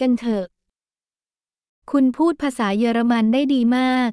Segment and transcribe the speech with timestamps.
[0.00, 0.44] กันเถอะ
[1.92, 4.10] คุณพูดภาษาเยอรมันได้ดีมาก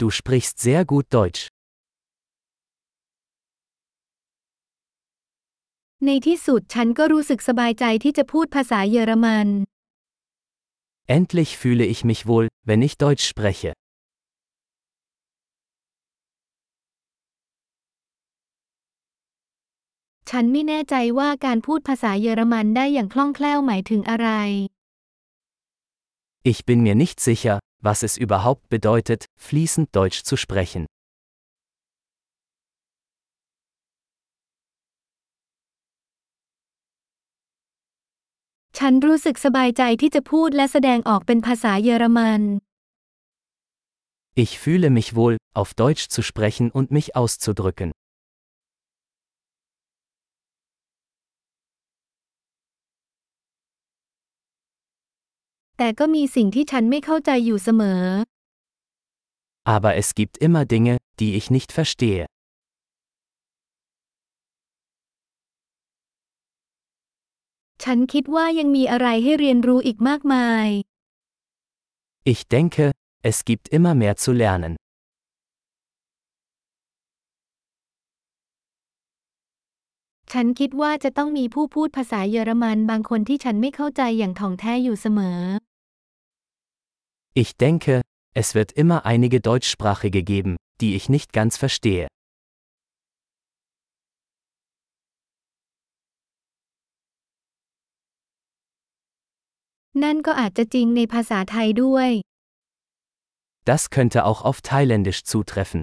[0.00, 1.42] Du sprichst sehr gut Deutsch.
[6.06, 9.48] ในที่สุดฉันก็รู้สึกสบายใจที่จะพูดภาษาเยอรมัน
[11.16, 13.70] Endlich fühle ich mich wohl, wenn ich Deutsch spreche.
[20.29, 24.29] ฉันไม่แน่ใจว่าการพูดภาษาเยอรมันได้อย่างคล่องแคล่วหมายถึงอะไร
[26.51, 27.55] Ich bin mir nicht sicher,
[27.87, 30.83] was es überhaupt bedeutet, fließend Deutsch zu sprechen.
[38.77, 42.41] ฉันรู้สึกสบายใจที่จะพูดและแสดงออกเป็นภาษาเยอรมัน
[44.43, 47.89] Ich fühle mich wohl, auf Deutsch zu sprechen und mich auszudrücken.
[55.78, 58.02] แต่ก็มีสิ่งที่ฉันไม่เข้าใจอยู่เสมอ
[59.74, 62.24] Aber es gibt immer Dinge, die ich nicht verstehe.
[67.84, 70.68] ฉันคิดว่ายังมีอะไรให้เรียนรู้อีกมากมาย
[72.32, 72.84] Ich denke,
[73.30, 74.72] es gibt immer mehr zu lernen.
[80.32, 85.40] ฉันคิดว่าจะต้องมีผู้พูดภาษาเยอรมันบางคนที่ฉันไม่เข้าใจอย่างถ่องแท้อยู่เสมอ
[87.38, 88.00] Ich denke,
[88.34, 92.08] es wird immer einige deutschsprachige geben, die ich nicht ganz verstehe.
[103.66, 105.82] Das könnte auch auf Thailändisch zutreffen.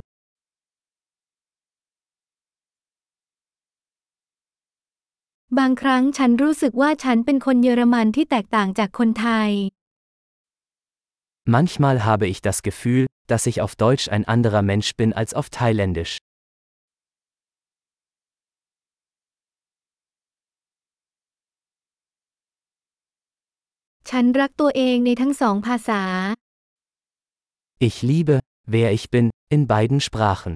[11.45, 15.49] Manchmal habe ich das Gefühl, dass ich auf Deutsch ein anderer Mensch bin als auf
[15.49, 16.17] Thailändisch.
[27.79, 30.55] Ich liebe, wer ich bin, in beiden Sprachen.